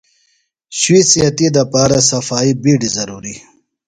شُوئی 0.79 1.01
صحتی 1.11 1.47
دپارہ 1.55 1.99
صفائی 2.09 2.51
بِیڈیۡ 2.61 2.93
ضروریۡ۔ 2.95 3.39